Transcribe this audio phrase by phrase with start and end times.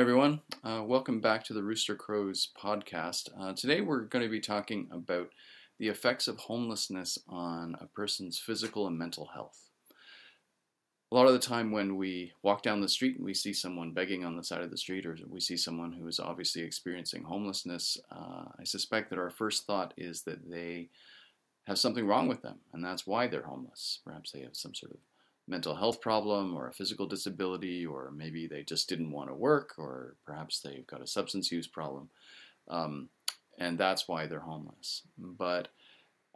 [0.00, 0.40] Everyone.
[0.64, 3.28] Uh, welcome back to the Rooster Crows podcast.
[3.38, 5.28] Uh, today, we're going to be talking about
[5.78, 9.68] the effects of homelessness on a person's physical and mental health.
[11.12, 13.92] A lot of the time, when we walk down the street and we see someone
[13.92, 17.22] begging on the side of the street, or we see someone who is obviously experiencing
[17.22, 20.88] homelessness, uh, I suspect that our first thought is that they
[21.66, 24.00] have something wrong with them, and that's why they're homeless.
[24.02, 24.98] Perhaps they have some sort of
[25.50, 29.74] mental health problem or a physical disability, or maybe they just didn't want to work,
[29.76, 32.08] or perhaps they've got a substance use problem,
[32.68, 33.08] um,
[33.58, 35.02] and that's why they're homeless.
[35.18, 35.68] But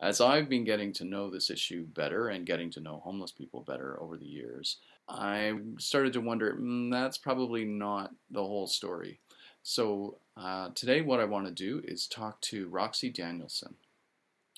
[0.00, 3.64] as I've been getting to know this issue better and getting to know homeless people
[3.66, 4.78] better over the years,
[5.08, 9.20] I started to wonder mm, that's probably not the whole story.
[9.62, 13.76] So uh, today, what I want to do is talk to Roxie Danielson,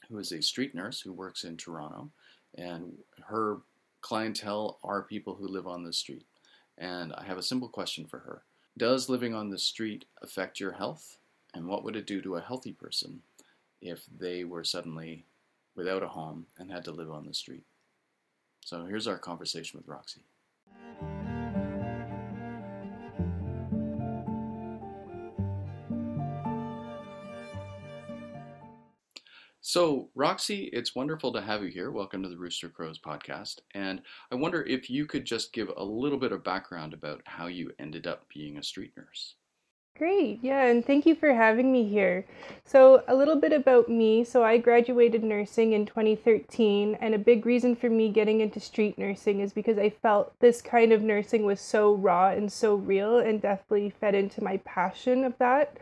[0.09, 2.11] who is a street nurse who works in Toronto,
[2.57, 2.95] and
[3.29, 3.59] her
[4.07, 6.27] clientele are people who live on the street.
[6.79, 8.43] And I have a simple question for her
[8.79, 11.19] Does living on the street affect your health?
[11.55, 13.23] And what would it do to a healthy person
[13.83, 15.25] if they were suddenly
[15.75, 17.65] without a home and had to live on the street?
[18.65, 20.23] So here's our conversation with Roxie.
[29.69, 31.91] So, Roxie, it's wonderful to have you here.
[31.91, 33.59] Welcome to the Rooster Crows podcast.
[33.75, 34.01] And
[34.31, 37.73] I wonder if you could just give a little bit of background about how you
[37.81, 39.35] ended up being a street nurse.
[39.99, 42.27] Great, yeah, and thank you for having me here.
[42.65, 44.23] So, a little bit about me.
[44.23, 48.97] So, I graduated nursing in 2013, and a big reason for me getting into street
[48.99, 53.19] nursing is because I felt this kind of nursing was so raw and so real,
[53.19, 55.77] and definitely fed into my passion of that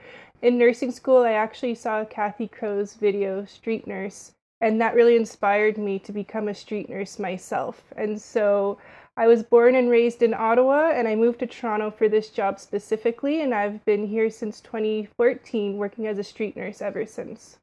[0.45, 5.79] in nursing school, I actually saw Cathy Crowe's video, Street Nurse, and that really inspired
[5.79, 7.83] me to become a street nurse myself.
[7.96, 8.79] And so
[9.17, 12.61] I was born and raised in Ottawa, and I moved to Toronto for this job
[12.61, 17.57] specifically, and I've been here since 2014, working as a street nurse ever since.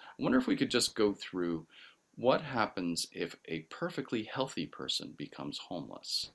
[0.00, 1.66] I wonder if we could just go through
[2.14, 6.30] what happens if a perfectly healthy person becomes homeless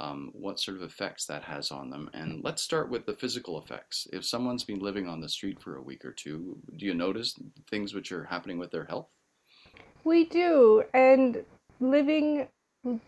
[0.00, 2.10] um, what sort of effects that has on them.
[2.14, 4.06] And let's start with the physical effects.
[4.12, 7.34] If someone's been living on the street for a week or two, do you notice
[7.70, 9.08] things which are happening with their health?
[10.04, 10.84] We do.
[10.92, 11.44] And
[11.80, 12.48] living,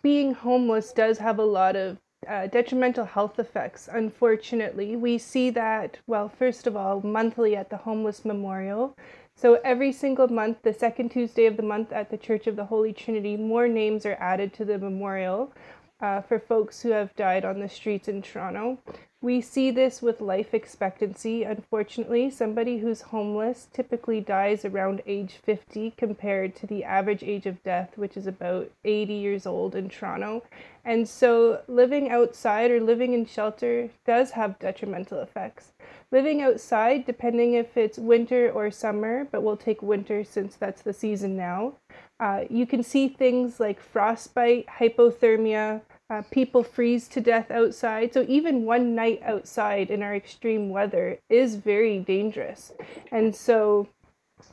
[0.02, 1.98] being homeless does have a lot of
[2.28, 4.96] uh, detrimental health effects, unfortunately.
[4.96, 8.96] We see that, well, first of all, monthly at the Homeless Memorial.
[9.36, 12.64] So every single month, the second Tuesday of the month at the Church of the
[12.64, 15.52] Holy Trinity, more names are added to the memorial
[16.00, 18.78] uh, for folks who have died on the streets in Toronto.
[19.22, 21.42] We see this with life expectancy.
[21.42, 27.62] Unfortunately, somebody who's homeless typically dies around age 50 compared to the average age of
[27.62, 30.44] death, which is about 80 years old in Toronto.
[30.84, 35.72] And so, living outside or living in shelter does have detrimental effects.
[36.12, 40.92] Living outside, depending if it's winter or summer, but we'll take winter since that's the
[40.92, 41.72] season now,
[42.18, 48.14] uh, you can see things like frostbite, hypothermia, uh, people freeze to death outside.
[48.14, 52.72] So, even one night outside in our extreme weather is very dangerous.
[53.10, 53.88] And so,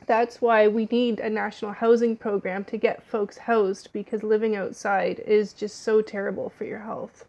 [0.06, 5.20] that's why we need a national housing program to get folks housed because living outside
[5.20, 7.26] is just so terrible for your health.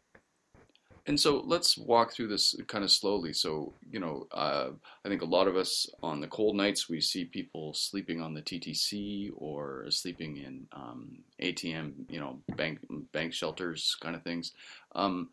[1.08, 3.32] And so let's walk through this kind of slowly.
[3.32, 4.70] So, you know, uh,
[5.06, 8.34] I think a lot of us on the cold nights, we see people sleeping on
[8.34, 12.80] the TTC or sleeping in um, ATM, you know, bank
[13.12, 14.54] bank shelters kind of things.
[14.96, 15.30] Um,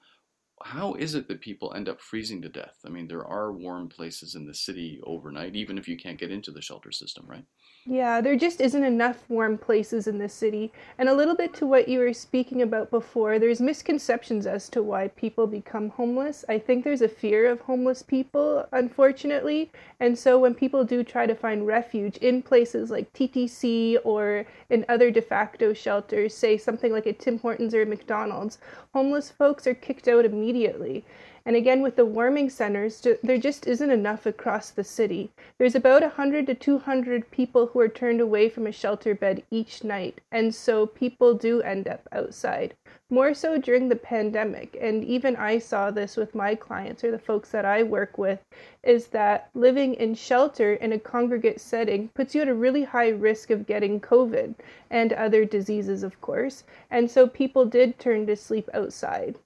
[0.62, 2.76] how is it that people end up freezing to death?
[2.86, 6.30] I mean, there are warm places in the city overnight, even if you can't get
[6.30, 7.44] into the shelter system, right?
[7.84, 10.72] Yeah, there just isn't enough warm places in this city.
[10.98, 14.82] And a little bit to what you were speaking about before, there's misconceptions as to
[14.84, 16.44] why people become homeless.
[16.48, 19.72] I think there's a fear of homeless people, unfortunately.
[19.98, 24.84] And so when people do try to find refuge in places like TTC or in
[24.88, 28.58] other de facto shelters, say something like a Tim Hortons or a McDonald's,
[28.94, 31.04] homeless folks are kicked out immediately.
[31.44, 35.30] And again, with the warming centers, there just isn't enough across the city.
[35.58, 39.82] There's about 100 to 200 people who are turned away from a shelter bed each
[39.82, 42.74] night, and so people do end up outside.
[43.10, 47.18] More so during the pandemic, and even I saw this with my clients or the
[47.18, 48.40] folks that I work with,
[48.84, 53.10] is that living in shelter in a congregate setting puts you at a really high
[53.10, 54.54] risk of getting COVID
[54.90, 56.64] and other diseases, of course.
[56.90, 59.38] And so people did turn to sleep outside.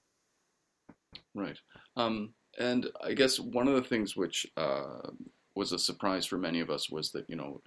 [1.33, 1.57] Right.
[1.97, 5.09] Um, and I guess one of the things which uh,
[5.55, 7.61] was a surprise for many of us was that, you know,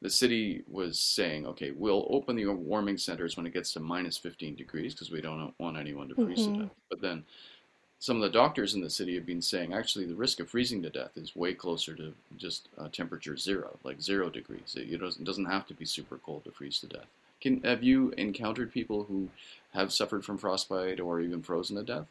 [0.00, 4.16] the city was saying, okay, we'll open the warming centers when it gets to minus
[4.16, 6.54] 15 degrees because we don't want anyone to freeze mm-hmm.
[6.54, 6.74] to death.
[6.88, 7.24] But then
[7.98, 10.82] some of the doctors in the city have been saying actually the risk of freezing
[10.82, 14.76] to death is way closer to just uh, temperature zero, like zero degrees.
[14.76, 17.06] It, doesn't, doesn't have to be super cold to freeze to death.
[17.40, 19.28] Can, have you encountered people who
[19.74, 22.06] have suffered from frostbite or even frozen to death?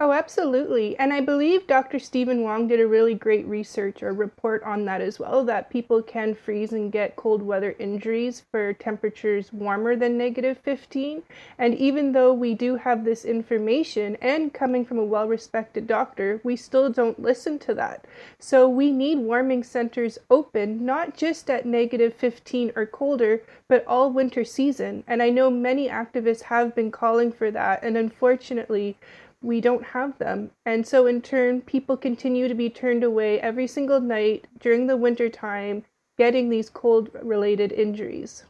[0.00, 0.96] Oh, absolutely.
[0.96, 1.98] And I believe Dr.
[1.98, 6.02] Stephen Hwang did a really great research or report on that as well that people
[6.02, 11.24] can freeze and get cold weather injuries for temperatures warmer than negative 15.
[11.58, 16.40] And even though we do have this information and coming from a well respected doctor,
[16.44, 18.04] we still don't listen to that.
[18.38, 24.12] So we need warming centers open, not just at negative 15 or colder, but all
[24.12, 25.02] winter season.
[25.08, 27.82] And I know many activists have been calling for that.
[27.82, 28.96] And unfortunately,
[29.42, 30.50] we don't have them.
[30.66, 34.96] And so, in turn, people continue to be turned away every single night during the
[34.96, 35.84] winter time,
[36.16, 38.44] getting these cold related injuries.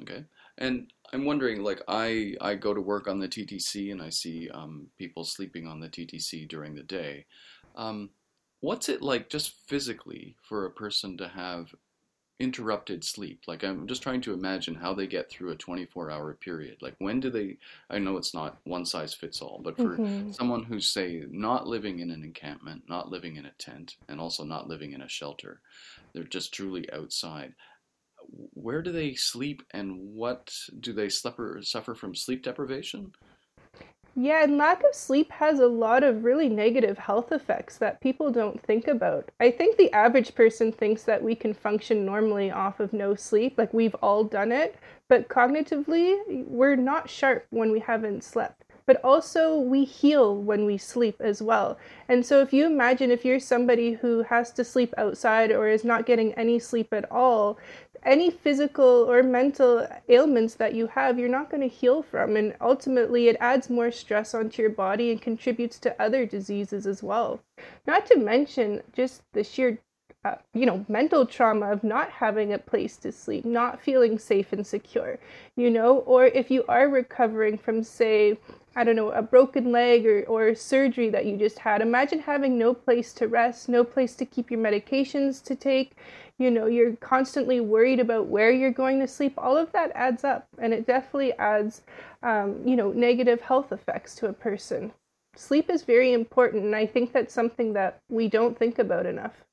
[0.00, 0.24] Okay.
[0.58, 4.48] And I'm wondering, like, I, I go to work on the TTC and I see
[4.50, 7.26] um, people sleeping on the TTC during the day.
[7.76, 8.10] Um,
[8.60, 11.74] what's it like just physically for a person to have
[12.42, 13.42] interrupted sleep.
[13.46, 16.78] Like I'm just trying to imagine how they get through a 24 hour period.
[16.80, 17.58] Like when do they
[17.88, 20.32] I know it's not one size fits all, but for mm-hmm.
[20.32, 24.44] someone who's say not living in an encampment, not living in a tent, and also
[24.44, 25.60] not living in a shelter,
[26.12, 27.54] they're just truly outside.
[28.54, 33.12] Where do they sleep and what do they suffer suffer from sleep deprivation?
[34.14, 38.30] Yeah, and lack of sleep has a lot of really negative health effects that people
[38.30, 39.30] don't think about.
[39.40, 43.56] I think the average person thinks that we can function normally off of no sleep,
[43.56, 44.76] like we've all done it,
[45.08, 48.64] but cognitively, we're not sharp when we haven't slept.
[48.84, 51.78] But also, we heal when we sleep as well.
[52.08, 55.84] And so, if you imagine if you're somebody who has to sleep outside or is
[55.84, 57.58] not getting any sleep at all,
[58.04, 62.36] any physical or mental ailments that you have, you're not going to heal from.
[62.36, 67.02] And ultimately, it adds more stress onto your body and contributes to other diseases as
[67.02, 67.40] well.
[67.86, 69.78] Not to mention just the sheer
[70.24, 74.52] uh, you know, mental trauma of not having a place to sleep, not feeling safe
[74.52, 75.18] and secure,
[75.56, 78.38] you know, or if you are recovering from, say,
[78.76, 82.56] I don't know, a broken leg or, or surgery that you just had, imagine having
[82.56, 85.96] no place to rest, no place to keep your medications to take,
[86.42, 89.34] you know, you're constantly worried about where you're going to sleep.
[89.38, 91.82] All of that adds up, and it definitely adds,
[92.22, 94.92] um, you know, negative health effects to a person.
[95.36, 99.44] Sleep is very important, and I think that's something that we don't think about enough.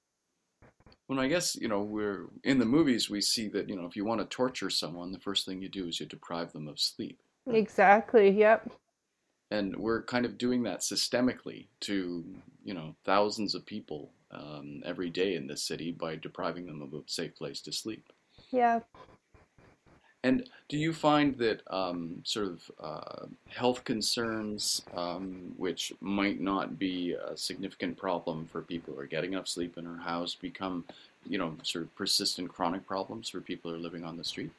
[1.08, 3.96] Well, I guess, you know, we're in the movies, we see that, you know, if
[3.96, 6.80] you want to torture someone, the first thing you do is you deprive them of
[6.80, 7.20] sleep.
[7.48, 8.70] Exactly, yep.
[9.50, 12.24] And we're kind of doing that systemically to,
[12.64, 16.94] you know, thousands of people um, every day in this city by depriving them of
[16.94, 18.06] a safe place to sleep.
[18.52, 18.80] Yeah.
[20.24, 26.78] And do you find that um, sort of uh, health concerns, um, which might not
[26.78, 30.84] be a significant problem for people who are getting enough sleep in their house, become,
[31.26, 34.52] you know, sort of persistent chronic problems for people who are living on the street?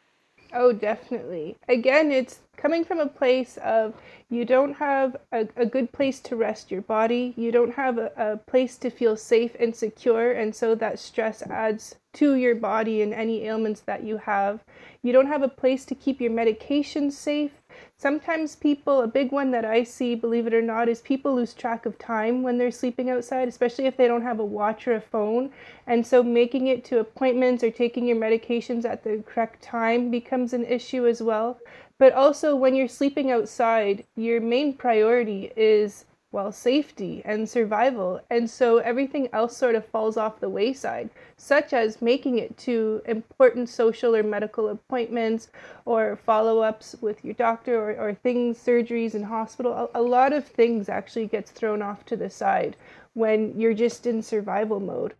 [0.53, 1.57] Oh, definitely.
[1.69, 3.95] Again, it's coming from a place of
[4.29, 8.13] you don't have a, a good place to rest your body, you don't have a,
[8.17, 13.03] a place to feel safe and secure, and so that stress adds to your body
[13.03, 14.65] and any ailments that you have.
[15.03, 17.53] You don't have a place to keep your medications safe.
[17.97, 21.53] Sometimes people, a big one that I see, believe it or not, is people lose
[21.53, 24.95] track of time when they're sleeping outside, especially if they don't have a watch or
[24.95, 25.51] a phone.
[25.87, 30.53] And so making it to appointments or taking your medications at the correct time becomes
[30.53, 31.59] an issue as well.
[31.99, 38.21] But also, when you're sleeping outside, your main priority is well, safety and survival.
[38.31, 43.03] And so everything else sort of falls off the wayside, such as making it to
[43.07, 45.49] important social or medical appointments
[45.85, 49.73] or follow ups with your doctor or, or things, surgeries in hospital.
[49.95, 52.77] A, a lot of things actually gets thrown off to the side
[53.15, 55.15] when you're just in survival mode.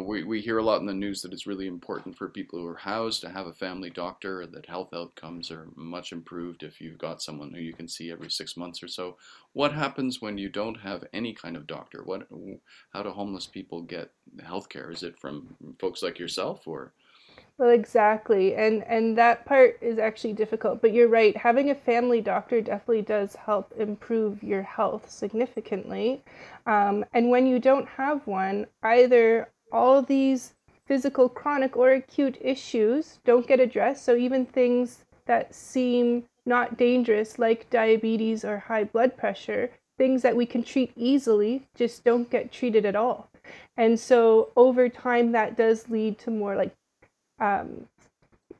[0.00, 2.66] We, we hear a lot in the news that it's really important for people who
[2.66, 6.98] are housed to have a family doctor, that health outcomes are much improved if you've
[6.98, 9.16] got someone who you can see every six months or so.
[9.52, 12.02] What happens when you don't have any kind of doctor?
[12.04, 12.28] What,
[12.92, 14.10] how do homeless people get
[14.44, 14.90] health care?
[14.90, 16.92] Is it from folks like yourself or?
[17.60, 20.80] Well, exactly, and and that part is actually difficult.
[20.80, 21.36] But you're right.
[21.36, 26.22] Having a family doctor definitely does help improve your health significantly.
[26.64, 30.54] Um, and when you don't have one, either all these
[30.86, 34.04] physical, chronic, or acute issues don't get addressed.
[34.04, 40.36] So even things that seem not dangerous, like diabetes or high blood pressure, things that
[40.36, 43.30] we can treat easily just don't get treated at all.
[43.76, 46.74] And so over time, that does lead to more like
[47.38, 47.86] um,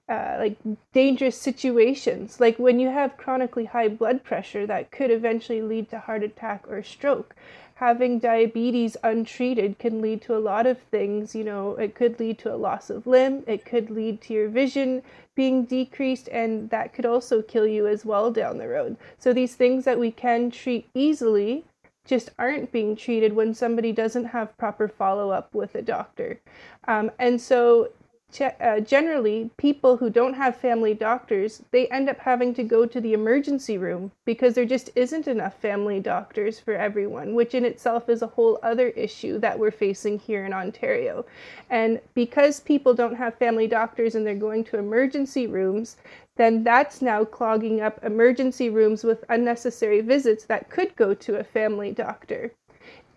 [0.08, 0.56] uh, like
[0.92, 2.40] dangerous situations.
[2.40, 6.64] Like when you have chronically high blood pressure, that could eventually lead to heart attack
[6.68, 7.36] or stroke.
[7.80, 11.34] Having diabetes untreated can lead to a lot of things.
[11.34, 14.50] You know, it could lead to a loss of limb, it could lead to your
[14.50, 15.02] vision
[15.34, 18.98] being decreased, and that could also kill you as well down the road.
[19.18, 21.64] So, these things that we can treat easily
[22.04, 26.38] just aren't being treated when somebody doesn't have proper follow up with a doctor.
[26.86, 27.92] Um, and so
[28.40, 33.00] uh, generally people who don't have family doctors they end up having to go to
[33.00, 38.08] the emergency room because there just isn't enough family doctors for everyone which in itself
[38.08, 41.24] is a whole other issue that we're facing here in ontario.
[41.70, 45.96] And because people don't have family doctors and they're going to emergency rooms
[46.36, 51.44] then that's now clogging up emergency rooms with unnecessary visits that could go to a
[51.44, 52.52] family doctor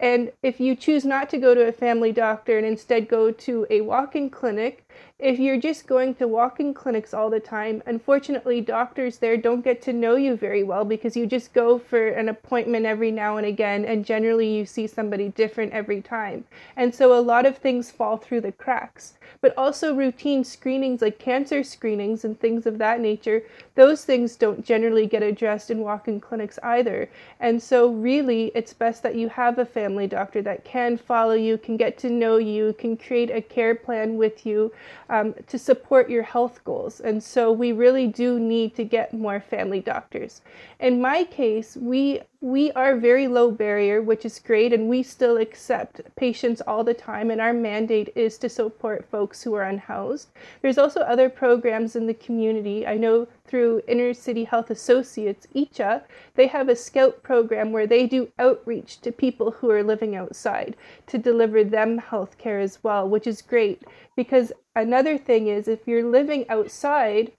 [0.04, 3.66] and if you choose not to go to a family doctor and instead go to
[3.70, 4.86] a walk in clinic,
[5.24, 9.64] if you're just going to walk in clinics all the time, unfortunately, doctors there don't
[9.64, 13.38] get to know you very well because you just go for an appointment every now
[13.38, 16.44] and again, and generally you see somebody different every time.
[16.76, 19.14] And so a lot of things fall through the cracks.
[19.40, 23.44] But also, routine screenings like cancer screenings and things of that nature,
[23.76, 27.10] those things don't generally get addressed in walk in clinics either.
[27.40, 31.58] And so, really, it's best that you have a family doctor that can follow you,
[31.58, 34.72] can get to know you, can create a care plan with you
[35.14, 37.00] um, to support your health goals.
[37.00, 40.42] And so we really do need to get more family doctors.
[40.80, 45.38] In my case, we we are very low barrier, which is great, and we still
[45.38, 47.32] accept patients all the time.
[47.32, 50.28] And our mandate is to support folks who are unhoused.
[50.62, 52.86] There's also other programs in the community.
[52.86, 56.04] I know through Inner City Health Associates, ICHA,
[56.36, 60.76] they have a scout program where they do outreach to people who are living outside
[61.08, 63.84] to deliver them health care as well, which is great.
[64.18, 67.32] Because another thing is, if you're living outside,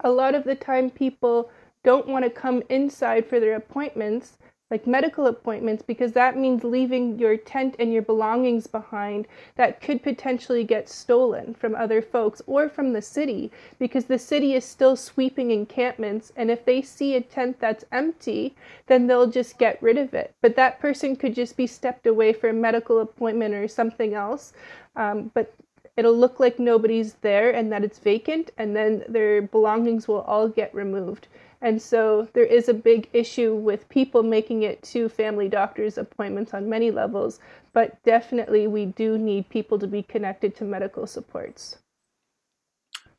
[0.00, 1.50] a lot of the time people
[1.84, 4.38] don't want to come inside for their appointments,
[4.70, 10.02] like medical appointments, because that means leaving your tent and your belongings behind that could
[10.02, 14.94] potentially get stolen from other folks or from the city, because the city is still
[14.94, 16.32] sweeping encampments.
[16.36, 18.54] And if they see a tent that's empty,
[18.88, 20.34] then they'll just get rid of it.
[20.42, 24.52] But that person could just be stepped away for a medical appointment or something else.
[24.96, 25.54] Um, but
[25.96, 30.46] it'll look like nobody's there and that it's vacant, and then their belongings will all
[30.46, 31.26] get removed.
[31.60, 36.54] And so there is a big issue with people making it to family doctors' appointments
[36.54, 37.40] on many levels,
[37.72, 41.78] but definitely we do need people to be connected to medical supports.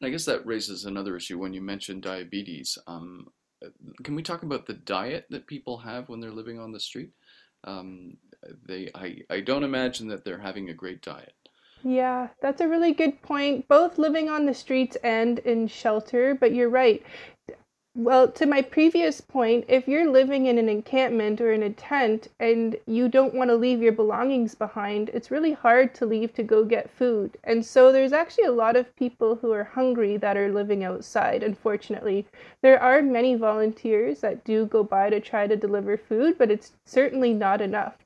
[0.02, 2.78] I guess that raises another issue when you mentioned diabetes.
[2.88, 3.28] Um,
[4.04, 7.12] can we talk about the diet that people have when they're living on the street?
[7.66, 8.16] Um,
[8.66, 11.34] they, I, I don't imagine that they're having a great diet.
[11.84, 13.68] Yeah, that's a really good point.
[13.68, 17.04] Both living on the streets and in shelter, but you're right.
[17.96, 22.28] Well, to my previous point, if you're living in an encampment or in a tent
[22.40, 26.44] and you don't want to leave your belongings behind, it's really hard to leave to
[26.44, 27.38] go get food.
[27.44, 31.44] And so there's actually a lot of people who are hungry that are living outside,
[31.44, 32.26] unfortunately.
[32.62, 36.72] There are many volunteers that do go by to try to deliver food, but it's
[36.86, 37.98] certainly not enough.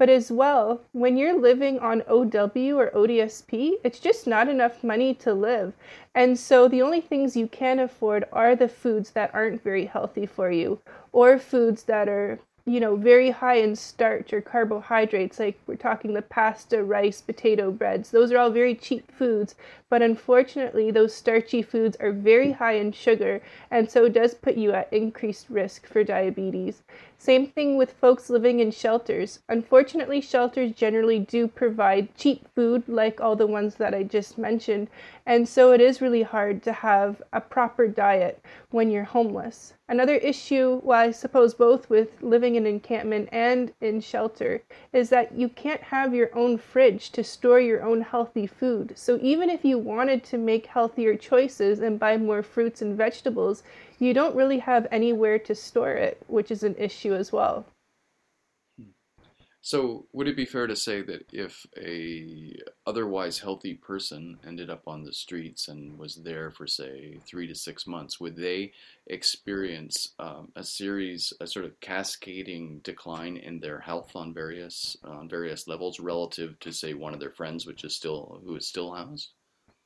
[0.00, 5.12] But as well, when you're living on OW or ODSP, it's just not enough money
[5.16, 5.74] to live.
[6.14, 10.24] And so the only things you can afford are the foods that aren't very healthy
[10.24, 10.80] for you
[11.12, 12.38] or foods that are
[12.70, 17.72] you know, very high in starch or carbohydrates, like we're talking the pasta, rice, potato
[17.72, 18.12] breads.
[18.12, 19.56] Those are all very cheap foods,
[19.88, 23.40] but unfortunately, those starchy foods are very high in sugar,
[23.72, 26.82] and so does put you at increased risk for diabetes.
[27.18, 29.40] Same thing with folks living in shelters.
[29.48, 34.88] Unfortunately, shelters generally do provide cheap food, like all the ones that I just mentioned,
[35.26, 39.74] and so it is really hard to have a proper diet when you're homeless.
[39.90, 45.32] Another issue, well, I suppose both with living in encampment and in shelter, is that
[45.32, 48.92] you can't have your own fridge to store your own healthy food.
[48.94, 53.64] So even if you wanted to make healthier choices and buy more fruits and vegetables,
[53.98, 57.66] you don't really have anywhere to store it, which is an issue as well.
[59.62, 64.88] So, would it be fair to say that if a otherwise healthy person ended up
[64.88, 68.72] on the streets and was there for say three to six months, would they
[69.06, 75.28] experience um, a series, a sort of cascading decline in their health on various on
[75.28, 78.94] various levels relative to say one of their friends, which is still who is still
[78.94, 79.32] housed?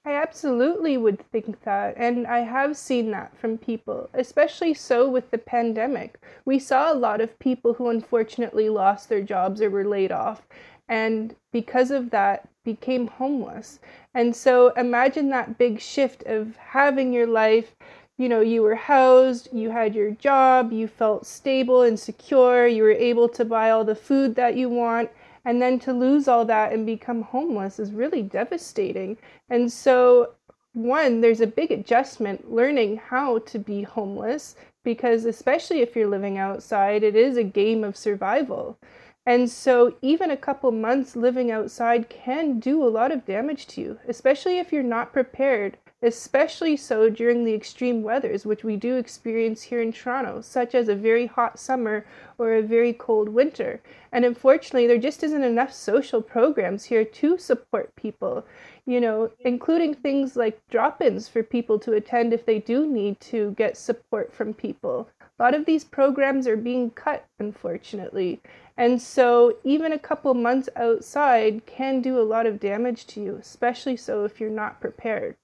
[0.07, 1.95] I absolutely would think that.
[1.97, 6.21] And I have seen that from people, especially so with the pandemic.
[6.45, 10.43] We saw a lot of people who unfortunately lost their jobs or were laid off.
[10.89, 13.79] And because of that, became homeless.
[14.15, 17.75] And so imagine that big shift of having your life,
[18.17, 22.83] you know, you were housed, you had your job, you felt stable and secure, you
[22.83, 25.11] were able to buy all the food that you want,
[25.45, 29.17] and then to lose all that and become homeless is really devastating.
[29.51, 30.31] And so,
[30.73, 36.39] one, there's a big adjustment learning how to be homeless because, especially if you're living
[36.39, 38.79] outside, it is a game of survival.
[39.27, 43.81] And so, even a couple months living outside can do a lot of damage to
[43.81, 48.97] you, especially if you're not prepared especially so during the extreme weathers which we do
[48.97, 52.05] experience here in Toronto, such as a very hot summer
[52.37, 53.81] or a very cold winter.
[54.13, 58.45] And unfortunately, there just isn't enough social programs here to support people,
[58.85, 63.19] you know, including things like drop ins for people to attend if they do need
[63.21, 65.09] to get support from people.
[65.39, 68.43] A lot of these programs are being cut, unfortunately.
[68.77, 73.37] And so, even a couple months outside can do a lot of damage to you,
[73.37, 75.37] especially so if you're not prepared.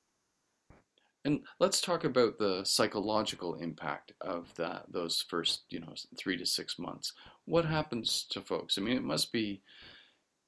[1.24, 6.46] And let's talk about the psychological impact of that those first, you know, three to
[6.46, 7.12] six months.
[7.44, 8.78] What happens to folks?
[8.78, 9.62] I mean, it must be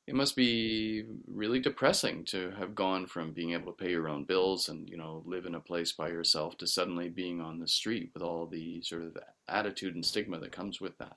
[0.06, 4.24] it must be really depressing to have gone from being able to pay your own
[4.24, 7.68] bills and you know live in a place by yourself to suddenly being on the
[7.68, 9.16] street with all the sort of
[9.48, 11.16] attitude and stigma that comes with that.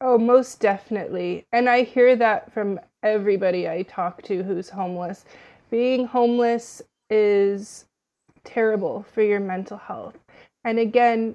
[0.00, 1.46] Oh, most definitely.
[1.52, 5.26] And I hear that from everybody I talk to who's homeless.
[5.70, 7.84] Being homeless is
[8.44, 10.18] terrible for your mental health.
[10.64, 11.34] And again,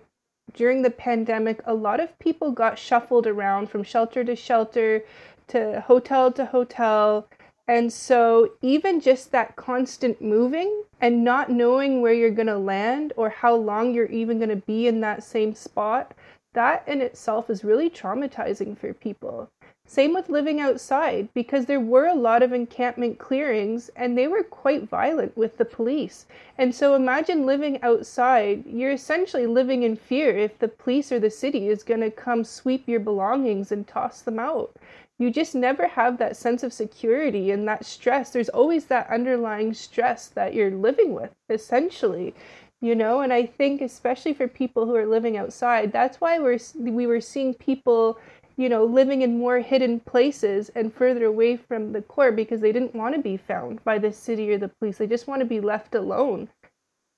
[0.53, 5.03] during the pandemic, a lot of people got shuffled around from shelter to shelter
[5.47, 7.27] to hotel to hotel.
[7.67, 13.11] And so, even just that constant moving and not knowing where you're going to land
[13.17, 16.13] or how long you're even going to be in that same spot,
[16.53, 19.49] that in itself is really traumatizing for people.
[19.87, 24.43] Same with living outside, because there were a lot of encampment clearings and they were
[24.43, 26.25] quite violent with the police.
[26.57, 31.29] And so imagine living outside, you're essentially living in fear if the police or the
[31.29, 34.75] city is going to come sweep your belongings and toss them out.
[35.19, 38.31] You just never have that sense of security and that stress.
[38.31, 42.33] There's always that underlying stress that you're living with, essentially
[42.81, 46.59] you know and i think especially for people who are living outside that's why we're
[46.77, 48.19] we were seeing people
[48.57, 52.71] you know, living in more hidden places and further away from the core because they
[52.71, 54.97] didn't want to be found by the city or the police.
[54.97, 56.49] They just want to be left alone,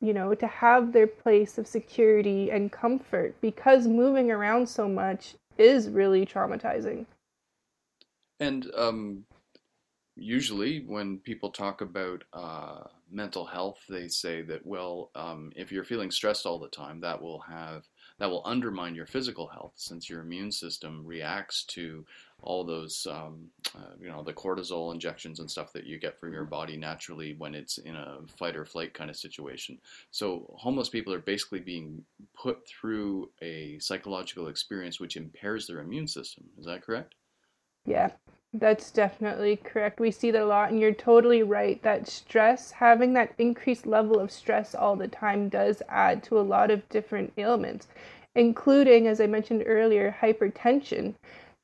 [0.02, 5.36] you know, to have their place of security and comfort because moving around so much
[5.58, 7.06] is really traumatizing.
[8.40, 9.24] And um,
[10.16, 15.84] usually, when people talk about uh, mental health, they say that, well, um, if you're
[15.84, 17.84] feeling stressed all the time, that will have
[18.20, 22.06] that will undermine your physical health since your immune system reacts to
[22.42, 26.34] all those, um, uh, you know, the cortisol injections and stuff that you get from
[26.34, 29.78] your body naturally when it's in a fight or flight kind of situation.
[30.12, 32.04] So homeless people are basically being
[32.36, 36.46] put through a psychological experience which impairs their immune system.
[36.60, 37.16] Is that correct?
[37.86, 38.12] Yeah,
[38.60, 40.00] that's definitely correct.
[40.00, 44.20] We see that a lot, and you're totally right that stress, having that increased level
[44.20, 47.88] of stress all the time, does add to a lot of different ailments,
[48.36, 51.16] including, as I mentioned earlier, hypertension.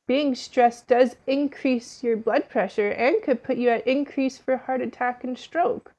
[0.08, 4.82] Being stressed does increase your blood pressure and could put you at increase for heart
[4.82, 5.94] attack and stroke,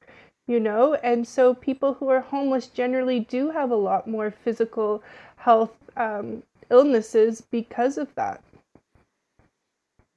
[0.47, 0.93] you know?
[0.95, 5.01] And so people who are homeless generally do have a lot more physical
[5.37, 8.41] health um, illnesses because of that.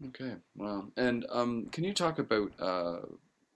[0.06, 3.00] Okay, well, and um, can you talk about uh,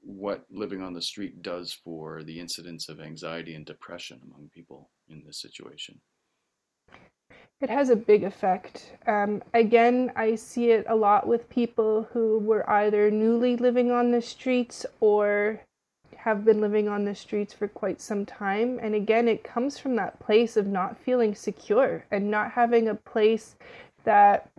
[0.00, 4.90] what living on the street does for the incidence of anxiety and depression among people
[5.08, 6.00] in this situation?
[7.60, 8.90] It has a big effect.
[9.06, 14.10] Um, again, I see it a lot with people who were either newly living on
[14.10, 15.60] the streets or
[16.16, 18.80] have been living on the streets for quite some time.
[18.82, 22.96] And again, it comes from that place of not feeling secure and not having a
[22.96, 23.54] place
[24.02, 24.50] that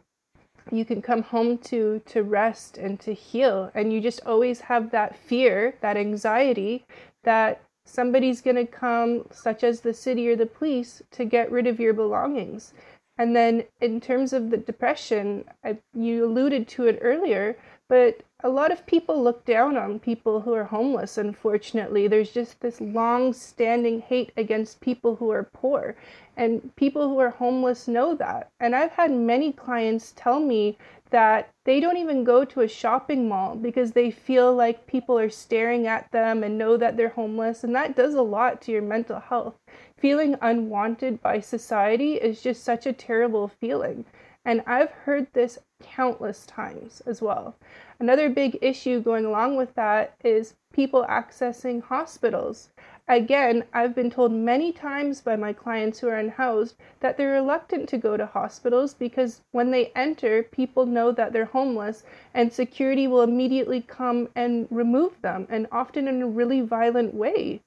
[0.72, 3.72] you can come home to to rest and to heal.
[3.74, 6.86] And you just always have that fear that anxiety
[7.24, 11.68] that somebody's going to come such as the city or the police to get rid
[11.68, 12.74] of your belongings.
[13.18, 17.58] And then in terms of the depression I, you alluded to it earlier
[17.90, 22.08] but a lot of people look down on people who are homeless, unfortunately.
[22.08, 25.96] There's just this long standing hate against people who are poor.
[26.36, 28.50] And people who are homeless know that.
[28.60, 30.78] And I've had many clients tell me
[31.12, 35.30] that they don't even go to a shopping mall because they feel like people are
[35.30, 37.64] staring at them and know that they're homeless.
[37.64, 39.56] And that does a lot to your mental health.
[39.98, 44.06] Feeling unwanted by society is just such a terrible feeling.
[44.46, 47.56] And I've heard this countless times as well.
[48.00, 52.70] Another big issue going along with that is people accessing hospitals.
[53.08, 57.88] Again, I've been told many times by my clients who are unhoused that they're reluctant
[57.90, 62.04] to go to hospitals because when they enter, people know that they're homeless
[62.34, 67.62] and security will immediately come and remove them, and often in a really violent way.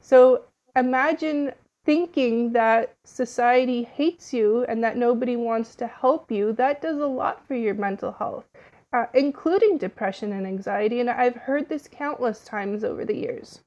[0.00, 1.52] So imagine
[1.88, 6.52] thinking that society hates you and that nobody wants to help you.
[6.52, 8.44] That does a lot for your mental health.
[8.92, 13.60] Uh, including depression and anxiety, and I've heard this countless times over the years.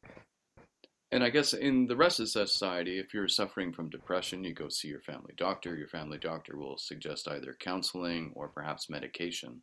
[1.12, 4.70] And I guess in the rest of society, if you're suffering from depression, you go
[4.70, 5.76] see your family doctor.
[5.76, 9.62] Your family doctor will suggest either counseling or perhaps medication.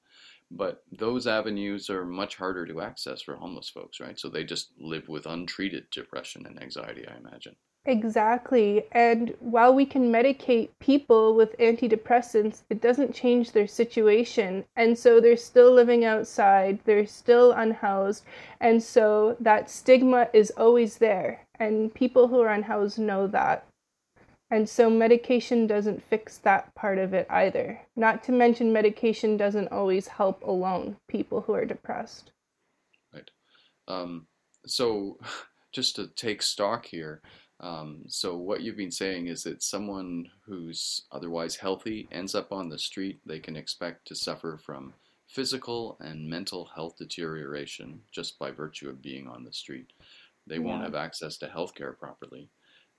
[0.51, 4.18] But those avenues are much harder to access for homeless folks, right?
[4.18, 7.55] So they just live with untreated depression and anxiety, I imagine.
[7.88, 8.85] Exactly.
[8.92, 14.66] And while we can medicate people with antidepressants, it doesn't change their situation.
[14.77, 18.24] And so they're still living outside, they're still unhoused.
[18.61, 21.46] And so that stigma is always there.
[21.59, 23.66] And people who are unhoused know that.
[24.51, 27.81] And so medication doesn't fix that part of it either.
[27.96, 32.33] Not to mention, medication doesn't always help alone people who are depressed.
[33.14, 33.31] Right.
[33.88, 34.27] Um,
[34.66, 35.18] so,
[35.72, 37.22] just to take stock here,
[37.61, 42.68] um, so what you've been saying is that someone who's otherwise healthy ends up on
[42.68, 44.94] the street, they can expect to suffer from
[45.27, 49.92] physical and mental health deterioration just by virtue of being on the street.
[50.47, 50.62] They yeah.
[50.62, 52.49] won't have access to health care properly.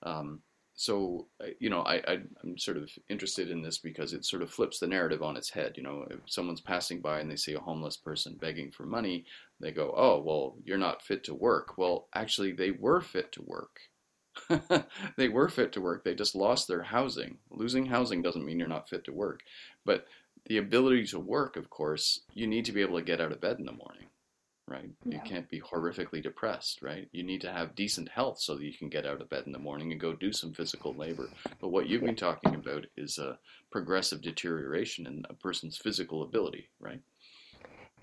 [0.03, 0.41] Um,
[0.75, 2.13] so, uh, you know, I, I,
[2.45, 5.49] am sort of interested in this because it sort of flips the narrative on its
[5.49, 5.73] head.
[5.75, 9.25] You know, if someone's passing by and they see a homeless person begging for money,
[9.59, 11.77] they go, oh, well, you're not fit to work.
[11.77, 13.81] Well, actually, they were fit to work
[15.17, 16.03] they were fit to work.
[16.03, 17.37] They just lost their housing.
[17.49, 19.41] Losing housing doesn't mean you're not fit to work.
[19.85, 20.05] But
[20.45, 23.41] the ability to work, of course, you need to be able to get out of
[23.41, 24.07] bed in the morning,
[24.67, 24.89] right?
[25.05, 25.15] Yeah.
[25.15, 27.07] You can't be horrifically depressed, right?
[27.11, 29.51] You need to have decent health so that you can get out of bed in
[29.51, 31.29] the morning and go do some physical labor.
[31.59, 33.37] But what you've been talking about is a
[33.71, 37.01] progressive deterioration in a person's physical ability, right?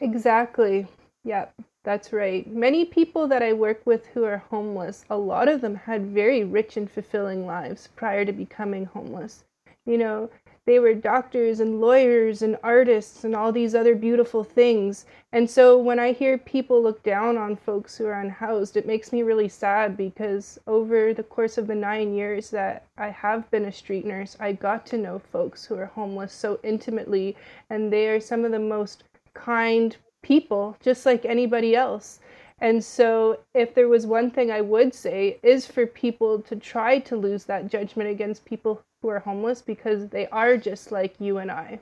[0.00, 0.86] Exactly.
[1.24, 1.54] Yep.
[1.86, 2.44] That's right.
[2.48, 6.42] Many people that I work with who are homeless, a lot of them had very
[6.42, 9.44] rich and fulfilling lives prior to becoming homeless.
[9.84, 10.28] You know,
[10.64, 15.06] they were doctors and lawyers and artists and all these other beautiful things.
[15.32, 19.12] And so when I hear people look down on folks who are unhoused, it makes
[19.12, 23.66] me really sad because over the course of the nine years that I have been
[23.66, 27.36] a street nurse, I got to know folks who are homeless so intimately,
[27.70, 32.18] and they are some of the most kind, people just like anybody else.
[32.58, 36.98] And so, if there was one thing I would say, is for people to try
[37.00, 41.38] to lose that judgment against people who are homeless because they are just like you
[41.38, 41.80] and I.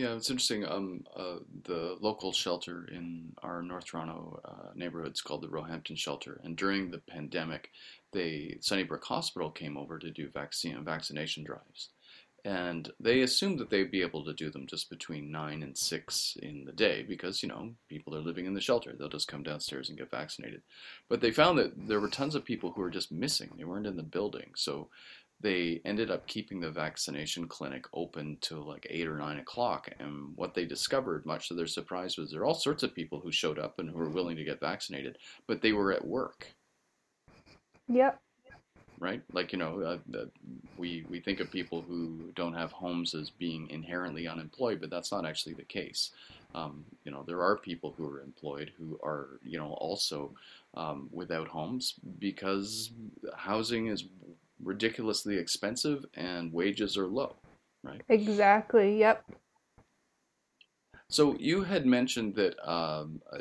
[0.00, 0.64] Yeah, it's interesting.
[0.64, 5.94] Um, uh, the local shelter in our North Toronto uh, neighborhood is called the Roehampton
[5.94, 7.70] Shelter, and during the pandemic,
[8.12, 11.90] they Sunnybrook Hospital came over to do vaccine vaccination drives,
[12.46, 16.34] and they assumed that they'd be able to do them just between nine and six
[16.40, 19.42] in the day because you know people are living in the shelter; they'll just come
[19.42, 20.62] downstairs and get vaccinated.
[21.10, 23.86] But they found that there were tons of people who were just missing; they weren't
[23.86, 24.88] in the building, so
[25.40, 29.88] they ended up keeping the vaccination clinic open till like eight or nine o'clock.
[29.98, 33.20] And what they discovered, much to their surprise, was there are all sorts of people
[33.20, 36.48] who showed up and who were willing to get vaccinated, but they were at work.
[37.88, 38.20] Yep.
[38.98, 39.80] Right, like you know,
[40.14, 40.26] uh,
[40.76, 45.10] we we think of people who don't have homes as being inherently unemployed, but that's
[45.10, 46.10] not actually the case.
[46.54, 50.32] Um, you know, there are people who are employed who are you know also
[50.74, 52.90] um, without homes because
[53.34, 54.04] housing is
[54.62, 57.36] ridiculously expensive and wages are low,
[57.82, 58.02] right?
[58.08, 58.98] Exactly.
[58.98, 59.24] Yep.
[61.08, 63.38] So you had mentioned that um, uh,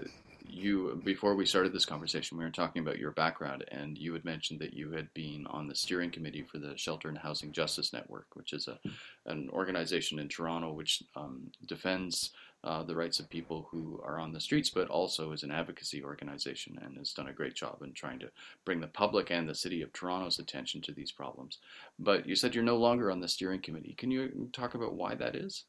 [0.48, 4.26] you before we started this conversation, we were talking about your background, and you had
[4.26, 7.94] mentioned that you had been on the steering committee for the Shelter and Housing Justice
[7.94, 8.80] Network, which is a
[9.28, 12.32] an organization in Toronto which um, defends
[12.64, 16.04] uh, the rights of people who are on the streets, but also is an advocacy
[16.04, 18.30] organization and has done a great job in trying to
[18.66, 21.60] bring the public and the city of Toronto's attention to these problems.
[21.98, 23.96] But you said you're no longer on the steering committee.
[23.98, 25.66] Can you talk about why that is?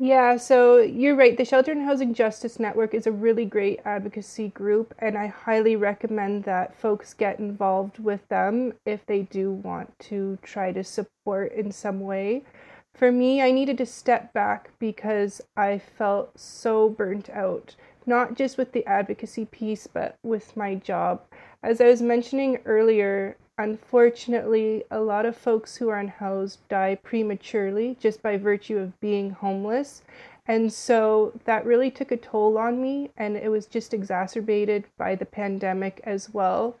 [0.00, 1.36] Yeah, so you're right.
[1.36, 5.74] The Shelter and Housing Justice Network is a really great advocacy group, and I highly
[5.74, 11.52] recommend that folks get involved with them if they do want to try to support
[11.52, 12.44] in some way.
[12.94, 18.58] For me, I needed to step back because I felt so burnt out, not just
[18.58, 21.22] with the advocacy piece, but with my job.
[21.62, 27.96] As I was mentioning earlier, unfortunately, a lot of folks who are unhoused die prematurely
[28.00, 30.02] just by virtue of being homeless.
[30.46, 35.14] And so that really took a toll on me, and it was just exacerbated by
[35.14, 36.76] the pandemic as well.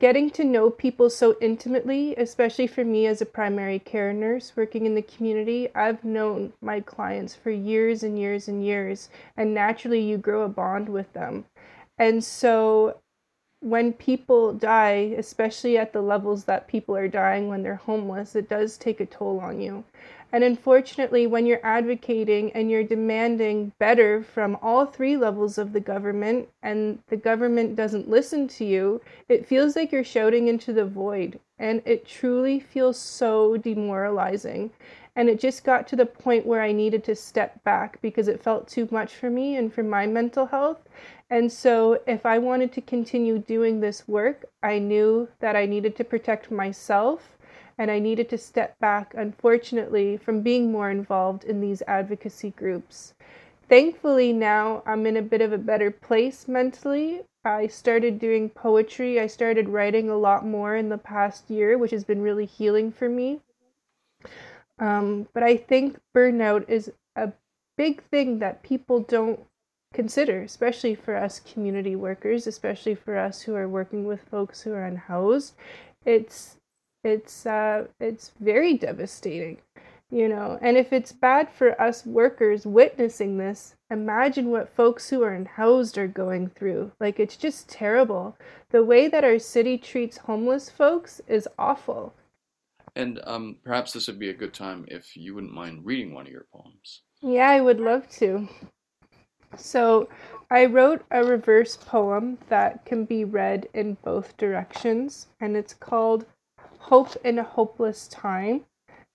[0.00, 4.86] Getting to know people so intimately, especially for me as a primary care nurse working
[4.86, 10.00] in the community, I've known my clients for years and years and years, and naturally
[10.00, 11.44] you grow a bond with them.
[11.96, 12.98] And so
[13.60, 18.48] when people die, especially at the levels that people are dying when they're homeless, it
[18.48, 19.84] does take a toll on you.
[20.34, 25.78] And unfortunately, when you're advocating and you're demanding better from all three levels of the
[25.78, 30.86] government and the government doesn't listen to you, it feels like you're shouting into the
[30.86, 31.38] void.
[31.56, 34.72] And it truly feels so demoralizing.
[35.14, 38.42] And it just got to the point where I needed to step back because it
[38.42, 40.80] felt too much for me and for my mental health.
[41.30, 45.94] And so, if I wanted to continue doing this work, I knew that I needed
[45.96, 47.33] to protect myself
[47.78, 53.14] and I needed to step back, unfortunately, from being more involved in these advocacy groups.
[53.68, 57.22] Thankfully, now I'm in a bit of a better place mentally.
[57.44, 59.20] I started doing poetry.
[59.20, 62.92] I started writing a lot more in the past year, which has been really healing
[62.92, 63.40] for me.
[64.78, 67.32] Um, but I think burnout is a
[67.76, 69.40] big thing that people don't
[69.92, 74.72] consider, especially for us community workers, especially for us who are working with folks who
[74.72, 75.54] are unhoused.
[76.04, 76.56] It's
[77.04, 79.58] it's uh, it's very devastating,
[80.10, 80.58] you know.
[80.60, 85.98] And if it's bad for us workers witnessing this, imagine what folks who are unhoused
[85.98, 86.92] are going through.
[86.98, 88.36] Like it's just terrible.
[88.70, 92.14] The way that our city treats homeless folks is awful.
[92.96, 96.26] And um, perhaps this would be a good time if you wouldn't mind reading one
[96.26, 97.02] of your poems.
[97.20, 98.48] Yeah, I would love to.
[99.56, 100.08] So
[100.50, 106.26] I wrote a reverse poem that can be read in both directions, and it's called
[106.88, 108.66] Hope in a Hopeless Time.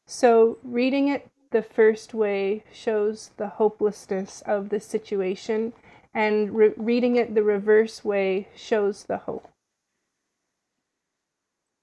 [0.08, 5.74] So reading it the first way shows the hopelessness of the situation,
[6.12, 9.48] and re- reading it the reverse way shows the hope.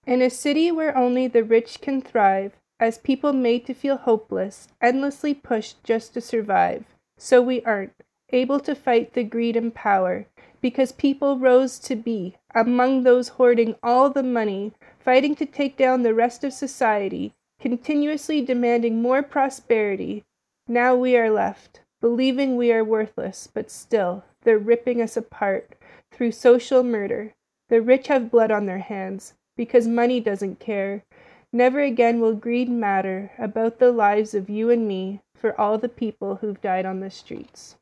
[0.05, 4.66] In a city where only the rich can thrive, as people made to feel hopeless,
[4.83, 6.85] endlessly pushed just to survive,
[7.16, 7.94] so we aren't
[8.31, 10.27] able to fight the greed and power,
[10.61, 14.72] because people rose to be among those hoarding all the money,
[15.06, 20.24] fighting to take down the rest of society, continuously demanding more prosperity.
[20.66, 25.78] Now we are left, believing we are worthless, but still, they're ripping us apart
[26.10, 27.34] through social murder.
[27.68, 31.04] The rich have blood on their hands, because money doesn't care.
[31.52, 35.88] Never again will greed matter about the lives of you and me for all the
[35.88, 37.76] people who've died on the streets.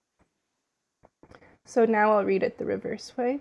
[1.65, 3.41] So now I'll read it the reverse way.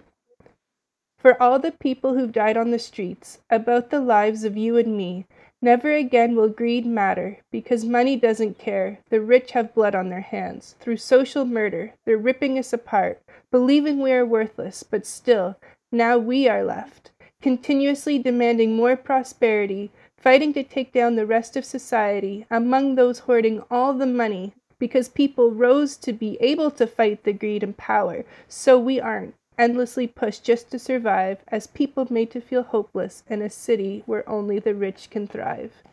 [1.23, 4.97] For all the people who've died on the streets, about the lives of you and
[4.97, 5.25] me,
[5.62, 8.99] never again will greed matter, because money doesn't care.
[9.09, 10.75] The rich have blood on their hands.
[10.81, 15.55] Through social murder, they're ripping us apart, believing we are worthless, but still,
[15.93, 21.63] now we are left, continuously demanding more prosperity, fighting to take down the rest of
[21.63, 27.23] society, among those hoarding all the money because people rose to be able to fight
[27.23, 32.31] the greed and power, so we aren't endlessly pushed just to survive as people made
[32.31, 35.83] to feel hopeless in a city where only the rich can thrive.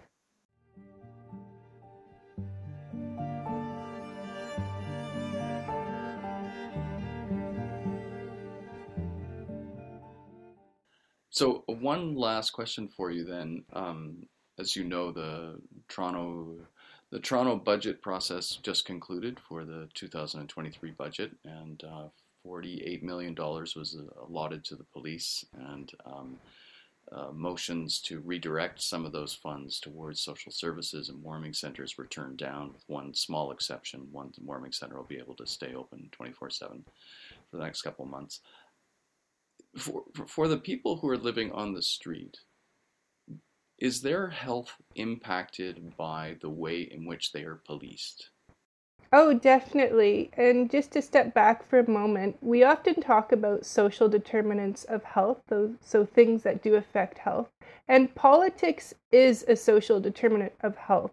[11.33, 13.64] So, one last question for you then.
[13.73, 14.27] Um,
[14.59, 16.66] as you know, the Toronto
[17.11, 22.09] the Toronto budget process just concluded for the 2023 budget, and uh,
[22.46, 26.38] $48 million was allotted to the police, and um,
[27.12, 32.07] uh, motions to redirect some of those funds towards social services and warming centers were
[32.07, 34.07] turned down, with one small exception.
[34.12, 36.85] One warming center will be able to stay open 24 7
[37.50, 38.40] for the next couple of months.
[39.76, 42.38] For, for the people who are living on the street,
[43.79, 48.31] is their health impacted by the way in which they are policed?
[49.12, 50.31] Oh, definitely.
[50.37, 55.03] And just to step back for a moment, we often talk about social determinants of
[55.05, 55.42] health,
[55.81, 57.49] so things that do affect health.
[57.88, 61.12] And politics is a social determinant of health.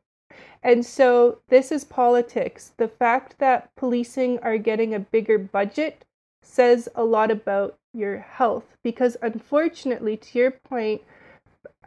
[0.64, 2.74] And so this is politics.
[2.78, 6.04] The fact that policing are getting a bigger budget
[6.44, 11.02] says a lot about your health because, unfortunately, to your point,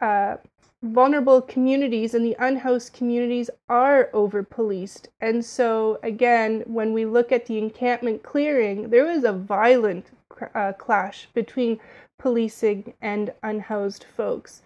[0.01, 0.37] uh,
[0.83, 5.09] vulnerable communities and the unhoused communities are over policed.
[5.19, 10.07] And so, again, when we look at the encampment clearing, there was a violent
[10.55, 11.79] uh, clash between
[12.17, 14.63] policing and unhoused folks.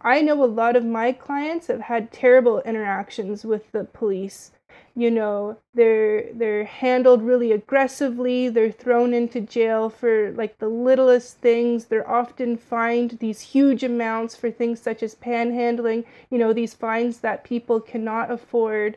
[0.00, 4.52] I know a lot of my clients have had terrible interactions with the police
[4.94, 8.48] you know they're they're handled really aggressively.
[8.48, 11.86] They're thrown into jail for like the littlest things.
[11.86, 17.20] They're often fined these huge amounts for things such as panhandling you know these fines
[17.20, 18.96] that people cannot afford.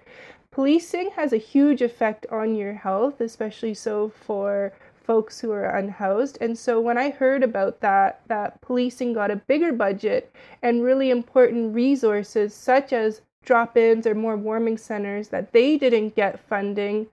[0.52, 4.74] Policing has a huge effect on your health especially so for
[5.10, 6.38] folks who are unhoused.
[6.40, 11.10] And so when i heard about that that policing got a bigger budget and really
[11.10, 17.08] important resources such as drop ins or more warming centers, that they didn't get funding.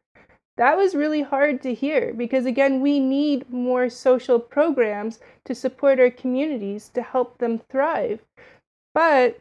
[0.59, 5.99] That was really hard to hear because, again, we need more social programs to support
[5.99, 8.21] our communities to help them thrive.
[8.93, 9.41] But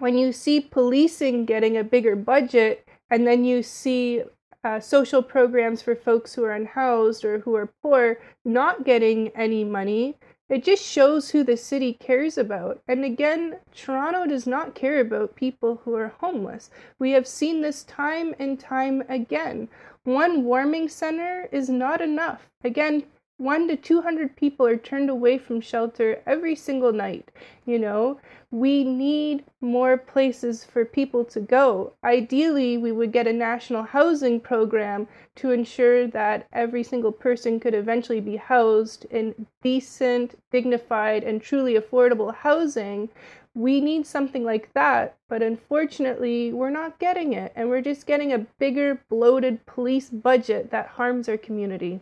[0.00, 4.24] when you see policing getting a bigger budget and then you see
[4.64, 9.62] uh, social programs for folks who are unhoused or who are poor not getting any
[9.62, 10.16] money,
[10.48, 12.80] it just shows who the city cares about.
[12.86, 16.70] And again, Toronto does not care about people who are homeless.
[16.98, 19.68] We have seen this time and time again.
[20.04, 22.48] One warming center is not enough.
[22.62, 23.04] Again,
[23.38, 27.30] one to 200 people are turned away from shelter every single night.
[27.66, 28.18] You know,
[28.50, 31.92] we need more places for people to go.
[32.02, 37.74] Ideally, we would get a national housing program to ensure that every single person could
[37.74, 43.10] eventually be housed in decent, dignified, and truly affordable housing.
[43.54, 48.32] We need something like that, but unfortunately, we're not getting it, and we're just getting
[48.32, 52.00] a bigger, bloated police budget that harms our community.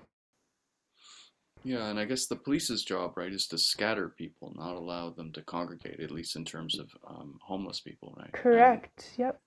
[1.65, 5.33] Yeah, and I guess the police's job, right, is to scatter people, not allow them
[5.33, 8.33] to congregate, at least in terms of um, homeless people, right?
[8.33, 9.13] Correct.
[9.17, 9.41] And, yep.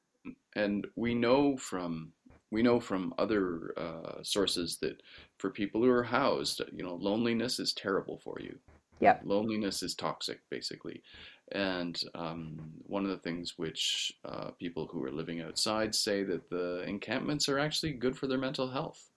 [0.56, 2.12] And we know from
[2.49, 5.01] we know from other uh, sources that
[5.38, 8.58] for people who are housed, you know, loneliness is terrible for you.
[8.99, 9.19] Yeah.
[9.23, 11.03] Loneliness is toxic, basically.
[11.51, 16.49] And um, one of the things which uh, people who are living outside say that
[16.49, 19.10] the encampments are actually good for their mental health.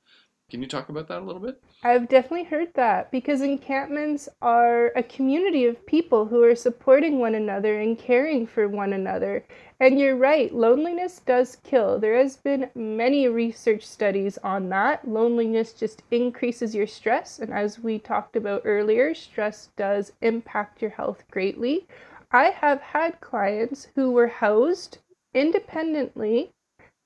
[0.51, 1.63] Can you talk about that a little bit?
[1.85, 7.37] I've definitely heard that because encampments are a community of people who are supporting one
[7.37, 9.45] another and caring for one another.
[9.79, 12.01] And you're right, loneliness does kill.
[12.01, 15.07] There has been many research studies on that.
[15.07, 20.91] Loneliness just increases your stress, and as we talked about earlier, stress does impact your
[20.91, 21.87] health greatly.
[22.33, 24.99] I have had clients who were housed
[25.33, 26.51] independently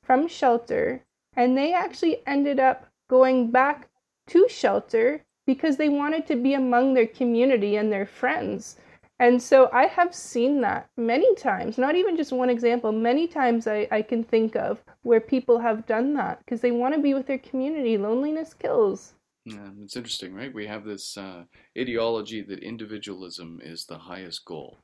[0.02, 1.02] from shelter
[1.36, 3.88] and they actually ended up going back
[4.28, 8.76] to shelter because they wanted to be among their community and their friends.
[9.20, 13.66] And so I have seen that many times, not even just one example, many times
[13.66, 17.14] I, I can think of where people have done that because they want to be
[17.14, 17.96] with their community.
[17.96, 19.14] Loneliness kills.
[19.44, 20.52] Yeah, it's interesting, right?
[20.52, 21.44] We have this uh,
[21.78, 24.78] ideology that individualism is the highest goal.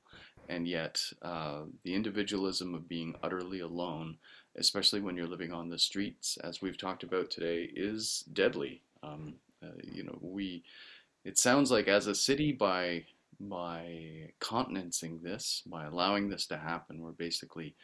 [0.49, 4.19] And yet, uh, the individualism of being utterly alone
[4.57, 8.83] especially when you're living on the streets, as we've talked about today, is deadly.
[9.03, 10.65] Um, uh, you know, we.
[11.23, 13.05] It sounds like as a city, by
[13.41, 17.75] by continencing this, by allowing this to happen, we're basically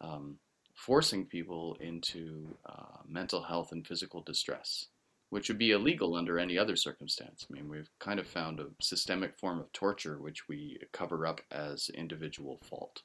[0.00, 0.36] um,
[0.74, 4.86] forcing people into uh, mental health and physical distress,
[5.30, 7.46] which would be illegal under any other circumstance.
[7.48, 11.40] I mean, we've kind of found a systemic form of torture which we cover up
[11.50, 13.02] as individual fault.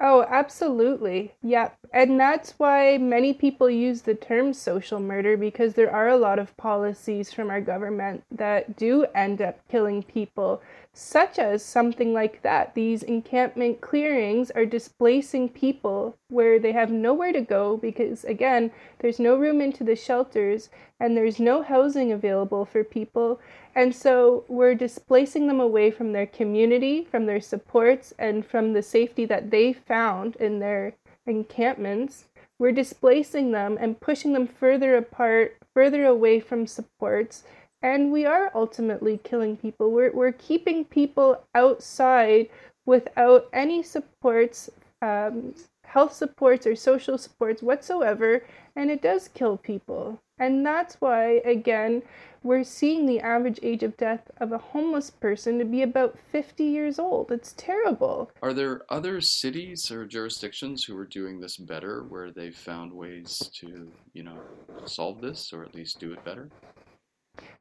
[0.00, 1.34] Oh, absolutely.
[1.42, 1.76] Yep.
[1.92, 6.38] And that's why many people use the term social murder because there are a lot
[6.38, 10.62] of policies from our government that do end up killing people,
[10.98, 12.74] such as something like that.
[12.74, 19.20] These encampment clearings are displacing people where they have nowhere to go because, again, there's
[19.20, 23.38] no room into the shelters and there's no housing available for people.
[23.76, 28.82] And so we're displacing them away from their community, from their supports, and from the
[28.82, 30.94] safety that they found in their
[31.26, 32.24] encampments.
[32.58, 37.44] We're displacing them and pushing them further apart, further away from supports.
[37.82, 39.90] And we are ultimately killing people.
[39.90, 42.48] We're, we're keeping people outside
[42.86, 44.70] without any supports,
[45.02, 45.54] um,
[45.84, 48.44] health supports, or social supports whatsoever.
[48.74, 50.18] And it does kill people.
[50.40, 52.02] And that's why, again,
[52.42, 56.64] we're seeing the average age of death of a homeless person to be about 50
[56.64, 57.32] years old.
[57.32, 58.30] It's terrible.
[58.42, 63.50] Are there other cities or jurisdictions who are doing this better where they've found ways
[63.54, 64.38] to, you know,
[64.84, 66.48] solve this or at least do it better?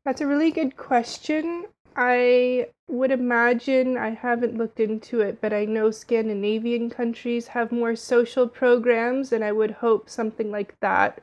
[0.08, 1.66] That's a really good question.
[1.98, 7.94] I would imagine, I haven't looked into it, but I know Scandinavian countries have more
[7.94, 11.20] social programs, and I would hope something like that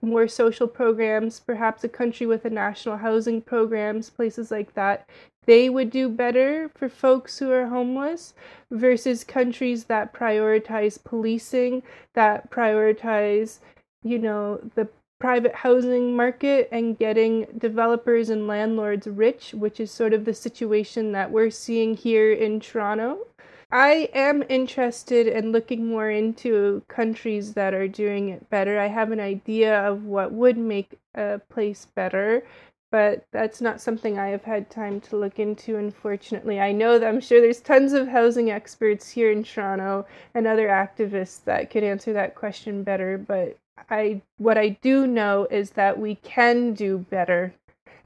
[0.00, 5.08] more social programs, perhaps a country with a national housing programs, places like that,
[5.46, 8.34] they would do better for folks who are homeless
[8.70, 11.82] versus countries that prioritize policing,
[12.14, 13.58] that prioritize,
[14.04, 14.88] you know, the
[15.22, 21.12] private housing market and getting developers and landlords rich, which is sort of the situation
[21.12, 23.24] that we're seeing here in Toronto.
[23.70, 28.80] I am interested in looking more into countries that are doing it better.
[28.80, 32.44] I have an idea of what would make a place better,
[32.90, 36.58] but that's not something I have had time to look into, unfortunately.
[36.58, 40.04] I know that I'm sure there's tons of housing experts here in Toronto
[40.34, 43.56] and other activists that could answer that question better, but
[43.90, 47.54] I what I do know is that we can do better.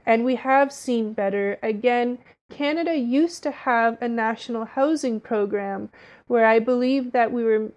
[0.05, 1.59] And we have seen better.
[1.61, 2.19] Again,
[2.49, 5.89] Canada used to have a national housing program
[6.27, 7.71] where I believe that we were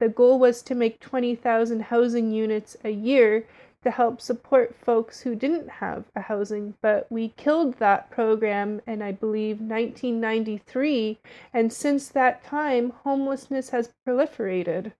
[0.00, 3.46] the goal was to make 20,000 housing units a year
[3.84, 9.02] to help support folks who didn't have a housing, but we killed that program in
[9.02, 11.18] I believe 1993
[11.52, 14.92] and since that time homelessness has proliferated.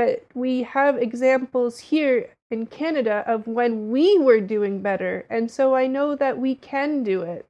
[0.00, 5.74] But we have examples here in Canada of when we were doing better, and so
[5.74, 7.44] I know that we can do it.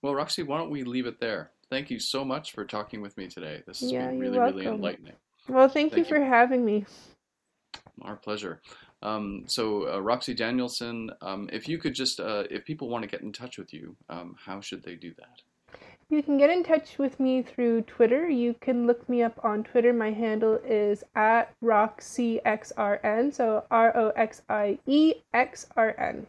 [0.00, 1.50] Well, Roxie, why don't we leave it there?
[1.70, 3.64] Thank you so much for talking with me today.
[3.66, 5.14] This has Yeah, been really, really enlightening.
[5.48, 6.04] Well, thank, you you.
[6.04, 6.86] for having me.
[8.02, 8.60] Our pleasure.
[9.02, 13.10] Um, so, uh, Roxie Danielson, um, if you could just, uh, if people want to
[13.10, 15.42] get in touch with you, um, how should they do that?
[16.10, 18.28] You can get in touch with me through Twitter.
[18.28, 19.92] You can look me up on Twitter.
[19.92, 26.26] My handle is at RoxieXRN, so R O X I E X R N.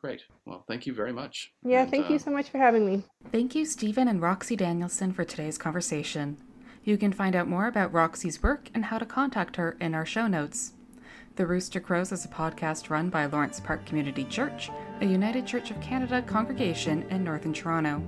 [0.00, 0.22] Great.
[0.46, 1.52] Well, thank you very much.
[1.62, 3.04] Yeah, And, thank uh, you so much for having me.
[3.30, 6.38] Thank you, Stephen and Roxie Danielson, for today's conversation.
[6.84, 10.06] You can find out more about Roxie's work and how to contact her in our
[10.06, 10.72] show notes.
[11.36, 15.70] The Rooster Crows is a podcast run by Lawrence Park Community Church, a United Church
[15.70, 18.02] of Canada congregation in Northern Toronto.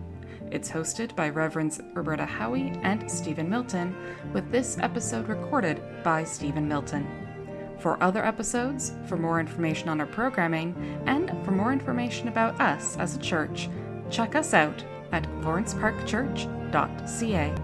[0.50, 3.94] It's hosted by Reverends Roberta Howie and Stephen Milton,
[4.32, 7.06] with this episode recorded by Stephen Milton.
[7.78, 10.74] For other episodes, for more information on our programming,
[11.06, 13.68] and for more information about us as a church,
[14.10, 14.82] check us out
[15.12, 17.54] at lawrenceparkchurch.ca.